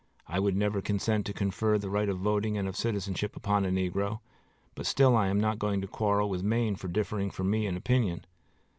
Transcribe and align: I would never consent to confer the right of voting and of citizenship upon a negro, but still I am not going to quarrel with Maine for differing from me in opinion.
I 0.27 0.39
would 0.39 0.55
never 0.55 0.81
consent 0.81 1.27
to 1.27 1.31
confer 1.31 1.77
the 1.77 1.91
right 1.91 2.09
of 2.09 2.17
voting 2.17 2.57
and 2.57 2.67
of 2.67 2.75
citizenship 2.75 3.35
upon 3.35 3.65
a 3.65 3.69
negro, 3.69 4.21
but 4.73 4.87
still 4.87 5.15
I 5.15 5.27
am 5.27 5.39
not 5.39 5.59
going 5.59 5.79
to 5.81 5.87
quarrel 5.87 6.27
with 6.27 6.41
Maine 6.41 6.75
for 6.75 6.87
differing 6.87 7.29
from 7.29 7.51
me 7.51 7.67
in 7.67 7.77
opinion. 7.77 8.25